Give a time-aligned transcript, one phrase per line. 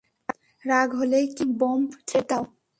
[0.65, 2.43] রাগ হলেই কি তুমি বোম্ব থ্রেট দাও?